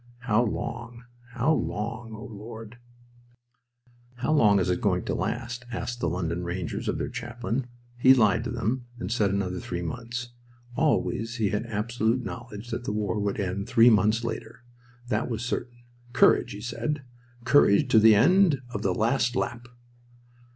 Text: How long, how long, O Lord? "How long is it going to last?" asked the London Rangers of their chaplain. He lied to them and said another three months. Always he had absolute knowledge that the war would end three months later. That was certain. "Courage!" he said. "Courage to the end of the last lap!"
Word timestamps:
How 0.21 0.43
long, 0.43 1.03
how 1.33 1.53
long, 1.53 2.11
O 2.15 2.25
Lord? 2.25 2.79
"How 4.15 4.33
long 4.33 4.59
is 4.59 4.67
it 4.71 4.81
going 4.81 5.05
to 5.05 5.13
last?" 5.13 5.63
asked 5.71 5.99
the 5.99 6.09
London 6.09 6.43
Rangers 6.43 6.87
of 6.87 6.97
their 6.97 7.07
chaplain. 7.07 7.67
He 7.99 8.15
lied 8.15 8.43
to 8.45 8.49
them 8.49 8.87
and 8.97 9.11
said 9.11 9.29
another 9.29 9.59
three 9.59 9.83
months. 9.83 10.29
Always 10.75 11.35
he 11.35 11.49
had 11.49 11.67
absolute 11.67 12.23
knowledge 12.25 12.71
that 12.71 12.85
the 12.85 12.91
war 12.91 13.19
would 13.19 13.39
end 13.39 13.67
three 13.67 13.91
months 13.91 14.23
later. 14.23 14.63
That 15.09 15.29
was 15.29 15.45
certain. 15.45 15.83
"Courage!" 16.13 16.53
he 16.53 16.61
said. 16.61 17.03
"Courage 17.43 17.87
to 17.89 17.99
the 17.99 18.15
end 18.15 18.59
of 18.71 18.81
the 18.81 18.95
last 18.95 19.35
lap!" 19.35 19.67